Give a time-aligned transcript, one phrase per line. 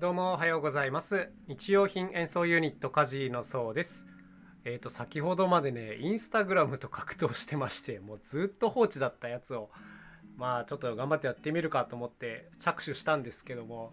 [0.00, 1.28] どうもおはようございます。
[1.46, 4.06] 日用品演奏ユニットカジのそうです。
[4.64, 9.68] えっ、と先ほどまでねインスタグラムと格闘してましてもうずっと放置だったやつを
[10.38, 13.92] まあちょっと頑張ってやってみるかと思って着手したんですけども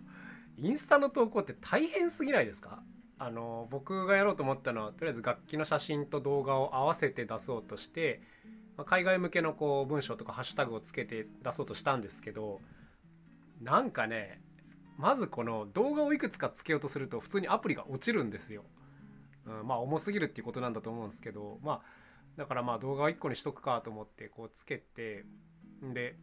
[0.56, 2.82] インスタの投稿って大変すぎないですか？
[3.20, 8.22] あの僕がやろうと思ったのはとりあえず楽器の写真と動画を合わせて出そうとして
[8.78, 12.62] ま海外向けのこう文章とかハッシュタグをつけて出そうとしたんですけど
[13.62, 14.40] なんかね
[14.98, 18.64] まずこの動画をいくつかつけようとすると普通にアプリが落ちるんですよ。
[19.46, 21.82] うん、まあ重すぎるっていうことなんだと思うんですけどまあ
[22.36, 25.26] だからまあ動画を1個にしとくかと思ってこうつけて
[25.82, 26.18] で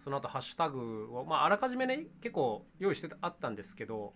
[0.00, 4.14] その後ハッシュタグをまああらかじめね結構用意してあったんですけど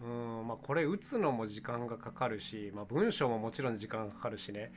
[0.00, 4.72] うんまあこれ打つのも時間がかかるし、まあ、文章ももちろん時間がかかるしね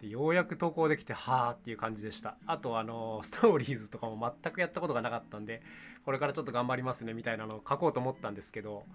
[0.00, 2.36] でようやく投稿できてはあっていう感じでした。
[2.46, 5.62] あとあの ストーリーズとかも全くやったことがなかったんで
[6.04, 8.86] これからちょっと頑張りますねみたいなのを書こうと思ったんですけど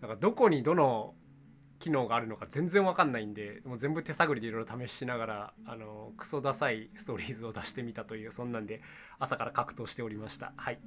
[0.00, 1.14] なんかどこにどの
[1.78, 8.82] 機能があるのか全然わかんないんでもう全部手探りでいろいろ試しながらあのクソダサいストーリーズを出してみたというそんなんで
[9.18, 10.52] 朝から格闘しておりました。
[10.56, 10.78] はい、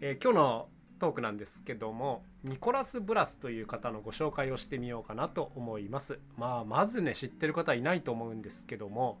[0.00, 0.68] えー、今日の
[1.00, 6.20] トークなんですけどもニコラス・ブラスという方のご紹介をしてみようかなと思います。
[6.36, 9.18] まあまずね知ってる方いないと思うんですけども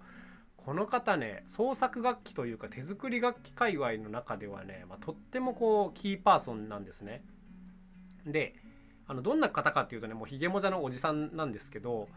[0.56, 7.24] この方ね創作楽器というか手作り楽器界隈の中ではね、まあ、とってもこうキーパーソンなんですね。
[8.26, 8.54] で
[9.06, 12.08] あのどんな方かっていうとねもうひげもじゃのおじさんなんですけど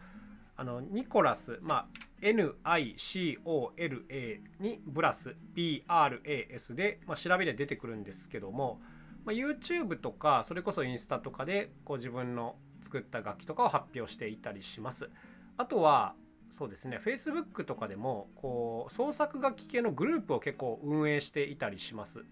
[0.56, 1.86] あのニコラス、まあ、
[2.20, 8.80] NICOLA にブラス BRAS で、まあ、調べで出てくるんですけども、
[9.24, 15.10] まあ、YouTube とかそれこそインスタとかでこう自分の作った楽器とかを発表していたりします。
[15.56, 16.14] あとは
[16.50, 22.24] そうですね Facebook とかでもこう創作楽器系のグループを結構運営していたりします。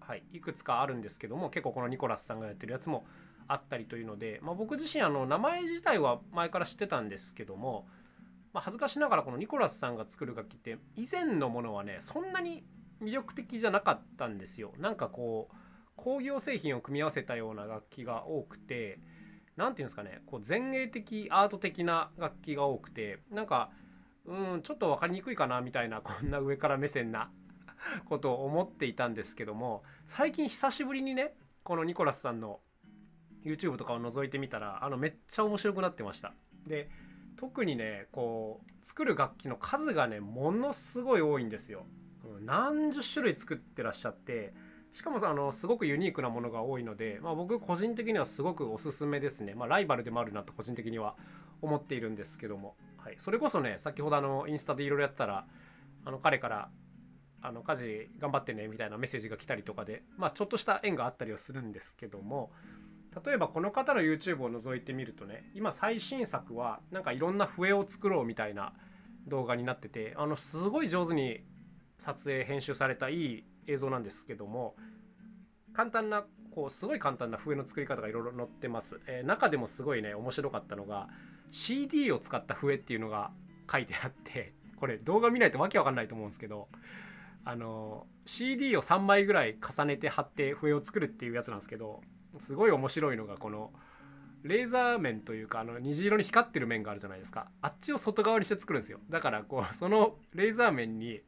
[0.00, 3.04] はい、いくつかあるんですけども結構このニコラスさんがやってるやつも
[3.46, 7.86] あったりというので、まあ、僕自身あの名前自体は前から知ってたんですけども、
[8.54, 12.64] まあ、恥ずかしながらこのニコラスさんが作る楽器って以前のものはねそんなに
[13.02, 14.72] 魅力的じゃなかったんですよ。
[14.78, 15.54] なんかこう
[15.98, 18.98] 工業製品を組み合わせたような楽器が多くて
[19.56, 23.70] 何て言うんですかねこう前衛的アート的な楽器が多くてなんか
[24.24, 27.30] うんちょっと分かりにくいかなみたいなこんな上から目線な
[28.08, 32.60] ことを思っていたんですけども最近久しぶりにねこのニコラスさんの
[33.44, 36.32] YouTube とかを覗いてみたらあのめっちゃ面白くなってました。
[36.66, 36.88] で
[37.36, 41.86] 特にねこう作る楽器の数がねものすごい多いんですよ。
[42.40, 44.52] 何十種類作ってらっしゃって
[44.92, 51.14] しかもあのすごくユニークなものが多いので、まあ、僕個人的にはすごくおすすめですね、まあ、ライバルでもあるなと個人的には
[51.62, 55.46] 思っているんですけども、はい、それこそね先ほどあのインスタでいろいろやってたら
[56.04, 56.68] あの彼から
[57.40, 62.50] あの家事頑張ってねみたいなメッセージが来たりとかで、まあ、ちょっとした縁があったりはするんですけども
[63.24, 68.72] 例えばこの方の YouTube を覗いてみるとね今最新作はなんかいろんな笛を作ろうみたいな
[69.26, 71.40] 動画になっててあのすごい上手に
[71.98, 74.74] 撮影編集されたいい映像なんですけども
[75.72, 81.08] 簡単なこうすごい簡単な笛の作り方がいろいろ載ってます、えー、中でもすごいね面白かったのが
[81.50, 83.30] CD を使った笛っていうのが
[83.70, 86.68] 書いてあってこれ動画見ないとわけわかんないと思うんですけど
[87.44, 92.00] あの CD を3枚ぐらい重ねて貼って笛を作るっていうやつなんですけど
[92.38, 93.72] すごい面白いのがこの
[94.42, 97.48] レーザー面というかあの虹色に光ってる面があるじゃないですか。
[97.60, 99.00] あっちを外側にして作るんですよ。
[99.10, 101.20] だからこうそのレーザー面に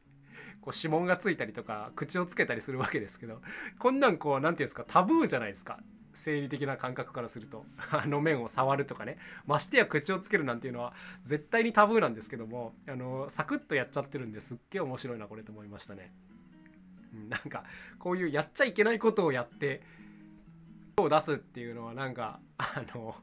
[0.61, 3.41] こう指紋がついたりとか口をつけたりするわけですけど
[3.79, 5.79] こんなんこう何て言うんですかタブーじゃないですか。
[6.13, 7.65] 生理的な感覚からすると。
[7.89, 9.17] あの面を触るとかね。
[9.47, 16.13] ましてや口をつけるなんていうのは絶対にタブーなんですけどもあのサクッとやっちゃってるんですっげえ面白いなこれと思いましたね。
[17.29, 17.63] なんか
[17.99, 19.81] こういうやっちゃいけないことをやって
[20.97, 23.15] を出すっていうのはなんかあの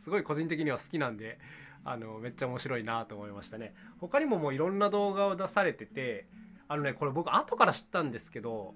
[0.00, 1.38] すごい個人的には好きなんで
[1.84, 3.74] あのめっちゃ面白いなと思いましたね。
[4.00, 6.26] 他にももういろんな動画を出されてて
[6.68, 8.74] あのねこれ僕後から知ったんですけど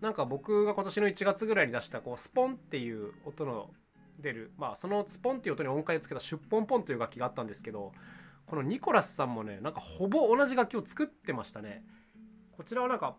[0.00, 3.70] なんか僕が今年の1月ぐらいに出したこうスポンっていう音の
[4.20, 7.92] 出るまあそのスポンっていう音に音階をつけたシュッポンポンという楽器があったんですけど
[8.46, 11.84] このニコラスさんもねなんかほぼ同じ楽器を作ってましたね。
[12.56, 13.16] こちらはなんか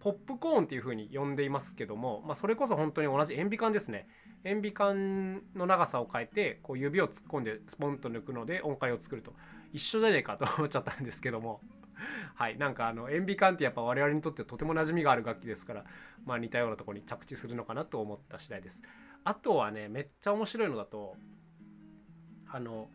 [0.00, 4.06] ポップコーンっていう風に呼んでいますけども、まあ、それこそ本当に同じ塩ビ管ですね。
[4.44, 9.32] 塩ビ管の長さを変えてこう指を突っ込んでスポンと抜くので音階を作ると。
[9.72, 11.60] 一緒じゃねえかと思っちゃったんですけども。
[12.36, 12.58] はい。
[12.58, 15.84] なんかあの塩ビ管ってやっぱ我々にとってとても馴染みがある楽器ですから、
[16.24, 18.82] まあ、似たようなとこに着地するのかなと思った次第です。
[19.24, 21.16] あとはねめっちゃ面白いのだと
[22.46, 22.88] あの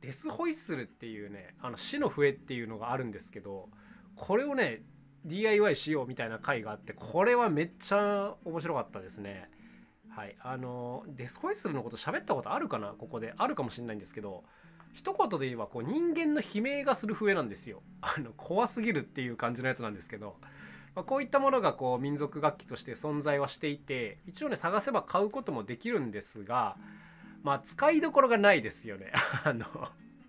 [0.00, 3.68] デスホイッスルっていうねあの死の笛っていうのがあるんですけど
[4.14, 4.82] これをね
[5.24, 9.50] DIY しようみたいな回があってこれはめっちゃ面白かったですね。
[10.10, 10.36] はい。
[10.40, 12.88] あのデスホイッスルのこと喋ったことあるかな？
[12.88, 13.34] ここで。
[13.36, 14.44] あるかもしれないんですけど
[14.92, 17.82] 一言で言えばこう人間の悲鳴がする笛なんですよ。
[18.00, 20.36] あの怖すぎるっていう感じのやつなんですけど、
[20.94, 26.76] まあ、こういったものがこう民族楽器として存在はしていて一応ね探せば買うこともできるんですが
[27.42, 29.12] まあ使いどころがないですよね。
[29.44, 29.66] あの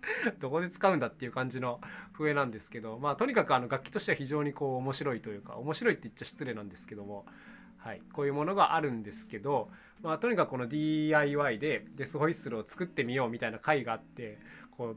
[0.40, 1.80] どこで使うんだっていう感じの
[2.12, 7.26] 笛なんですけど、まあ、とにかくあの楽器としては非常にこう面白いというか面白いって言っちゃ失礼なんですけども、
[7.78, 9.70] はい、こういうものがあるんですけど、
[10.02, 14.38] まあ、とにかくこの DIY でデスホイッスルを作ってみようみたいな回があって
[14.76, 14.96] こう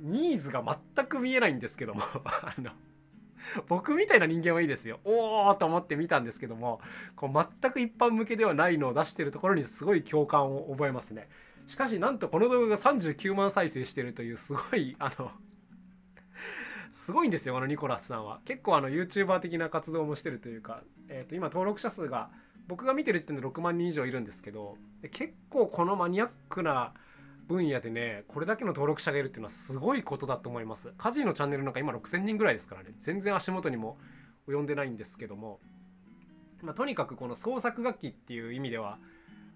[0.00, 0.62] ニーズが
[0.94, 2.70] 全く見えないんですけども あの
[3.68, 5.00] 僕みたいな人間はいいですよ。
[5.04, 6.80] おーと思って見たんですけども
[7.16, 11.28] こう全く一般向けではないのを出してるところにすごい共感を覚えますね。
[11.68, 15.30] しかしなんとこの動画が39万再生してるというすごいあの
[16.90, 18.40] すごいんですよこのニコラスさんは。
[18.46, 22.30] 結構あの YouTuber 的な活動もしてるというか、えー、と今登録者数が
[22.68, 24.76] 僕が見てる時点で6万人以上いるんですけど
[25.12, 26.92] 結構このマニアックな
[27.46, 30.92] 分野でねこれだけの登録者がいるっていうのはすごいことだと思います。
[30.96, 32.94] カジのチャンネルなんか今6000人ぐらいですからね。
[32.98, 33.98] 全然足元にも
[34.48, 35.60] 及んでないんですけども、
[36.62, 38.98] まあ、とにかくこの創作楽器っていう意味では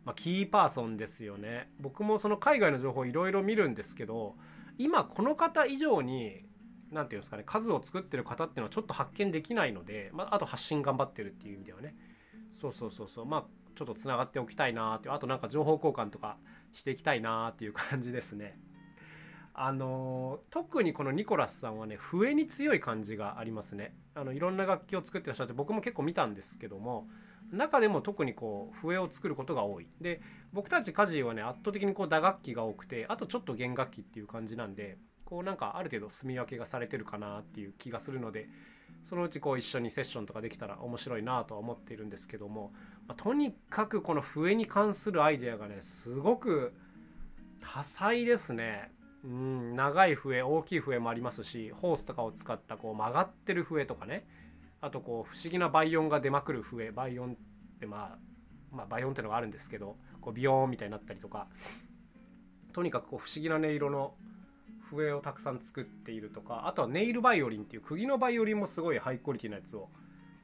[0.05, 1.71] まあ、キーパーソンですよね。
[1.81, 4.35] 僕もその海外の情報いろいろ見るんですけど
[4.79, 6.45] 今この方以上に
[6.91, 11.95] 何て言うんですかね数を作ってる方っていうのはちょっと発見できないので、まあ、あと発信頑張ってるっていう意味ではね。
[12.51, 13.27] そうそうそうそう。
[13.27, 13.45] まあ
[13.75, 16.37] ちょっとつながっておきたいなーってあとなんか情報交換とか
[16.73, 18.59] していきたいなっていう感じですね。
[19.55, 23.95] あの、特にこのニコラスさんはね笛に強い感じがありますね。
[24.15, 27.09] あのいろんな楽器を作ってらっしゃって僕も結構見たんですけども
[27.53, 30.21] 中でも特にこう笛を作ることが多いで
[30.53, 38.49] 僕たち家事はね圧倒的にこう打楽器が多くてあとちょっと弦楽器っていう感じなんでこうなんかある程度住み分けがされてるかなっていう気がするので
[39.05, 42.73] そのうちこう一緒にセッションとかできたら面白いなとは思っているんですけども、
[43.09, 46.73] ま、とにかくこの笛に関するアイデアがねすごく
[47.61, 48.91] 多彩ですね。
[49.25, 54.27] うん、長い笛大きい笛もありますしホースとかを使ったこう曲がってる笛とかね
[54.83, 56.91] あとこう不思議な倍音が出まくる笛。
[56.91, 58.19] 倍音ってまあ
[58.71, 61.47] まあ倍音ってのがあるんですけどこうビヨーンみたいになったりとか。
[62.75, 64.15] とにかくこう不思議な音色の
[64.91, 66.67] 笛をたくさん作っているとか。
[66.67, 69.89] あとはネイルバイオリンっていう釘のバイオリンもすごいハイクオリティなやつを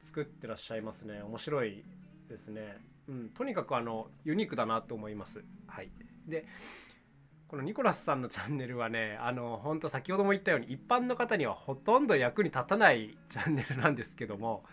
[0.01, 1.21] 作ってらっしゃいますね。
[1.21, 1.83] 面白い
[2.29, 2.77] ですね、
[3.07, 5.43] うん、とにかくあのユニークだなと思います。
[5.67, 5.91] はい。
[6.27, 6.45] で
[7.49, 14.63] このニコラスさんのチャンネルはねあの本当先ほども言ったように一般の方にはほとんど役に立たないチャンネルなんですけども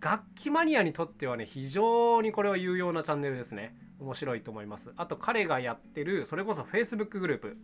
[0.00, 3.74] 楽器マニアにとってはね非常にこれは有用なチャンネルですね。
[3.98, 4.92] 面白いと思います。
[4.96, 7.56] あと彼がやってるそれこそ Facebook グループ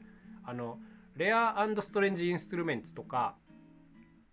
[0.43, 0.79] あの
[1.15, 3.37] レアストレンジインストゥルメンツとか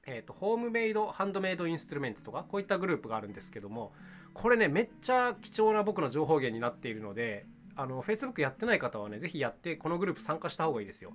[0.07, 3.93] えーと、ホームメイドハンドメイドインストゥルメンツとかこういったグループがあるんですけども
[4.33, 7.45] これねめっちゃ貴重な僕の情報源になっているので
[7.75, 11.13] あの Facebook やってない方はね、ぜひやってこのグループ参加した方がいいですよ。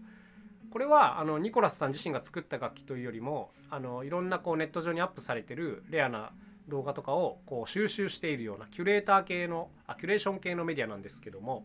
[0.70, 6.32] これはあのニコラスさん自身が作った楽器というよりもあのいろんなこうネット上にアップされてるレアな
[6.68, 11.64] 動画とかをこう収集しているようなキュレーター系のあキュレーション系のメディアなんですけども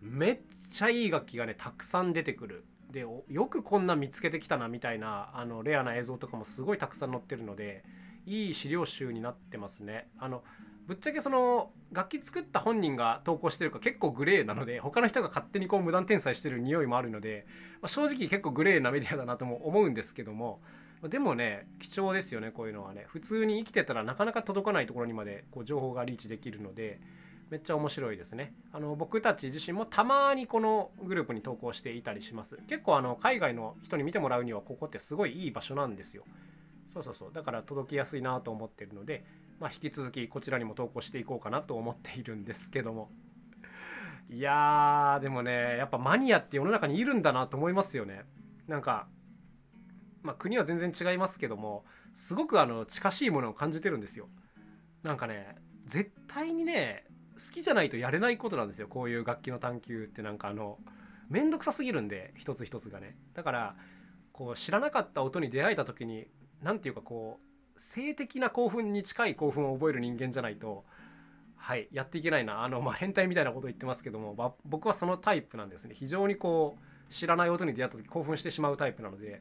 [0.00, 0.40] めっ
[0.72, 7.84] ちゃいい楽器がねたくさん出てくるでよくこんな見つけてきたなみたいなあのレアな映像とかもすごいたくさん載ってるので
[8.26, 10.08] いい資料集になってますね。
[10.18, 10.42] あの
[10.86, 17.46] ぶっちゃけその楽器作った本人が投稿してるか結構グレーなので他の人が勝手にこう無断転載してる匂いもあるので、
[17.80, 20.60] まあ、正直結構グレーなメディアだなとも思うんですけども
[21.08, 23.04] でもね貴重ですよねこういうのはね。
[23.08, 27.00] 普通に生きてたらなかなか届かないところにまでこう情報がリーチできるので
[27.50, 28.54] めっちゃ面白いですね。
[28.72, 32.58] あの僕たち自身もたまにこのグループに投稿していたりします。
[32.66, 36.24] 結構あの海外の人に見てもらうにはここってすごいいい場所なんですよ。
[36.92, 37.32] そうそうそう。
[37.32, 39.24] だから届きやすいなと思ってるので
[39.62, 43.10] まあ、引き続きこちらにも投稿していこうかなと思っているんですけども。
[44.28, 48.24] いやーでもねやっぱマニアって世の中にいるんだなと思いますよね。
[48.66, 49.06] なんか
[50.22, 54.28] まあ国は全然違いますけどもすごくあの近しいものを感じてるんですよ。
[55.04, 55.54] なんかね
[55.86, 58.88] 絶対にね好きじゃないとやれないことなんですよ。
[58.88, 60.22] こういう楽器の探求って。
[60.22, 60.78] なんかあの
[61.28, 63.16] 面倒くさすぎるんで一つ一つがね。
[63.34, 63.76] だから
[64.32, 66.26] こう知らなかった音に出会えた時に
[66.62, 67.38] 何て言うかこ
[67.76, 70.84] う性的な興奮に近い興奮を覚える人間じゃないと
[71.56, 72.64] はいやっていけないな。
[72.64, 75.94] あの、まあ、変態みたいなこと言ってますけども、ま、僕はそのタイプなんですね。
[75.94, 79.40] 非常にこう知らない音に出会った時興奮してしまうタイプなので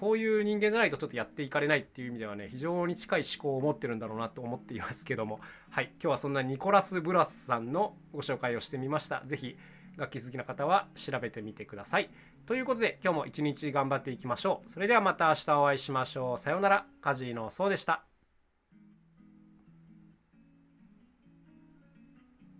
[0.00, 5.40] こういう人間じゃないとちょっとやっていかれないっていう意味ではね非常に近い思考を持ってるんだろうなと思っていますけども。
[5.70, 9.22] はい今日はそんなニコラス・ブラスさんのご紹介をしてみました。
[9.26, 9.56] 是非
[9.96, 12.10] 楽器好きな方は調べてみてください。
[12.46, 14.70] ということで今日も一日頑張っていきましょう。
[14.70, 16.38] それではまた明日お会いしましょう。
[16.38, 16.86] さようなら。
[17.00, 18.13] カジーのそうでした。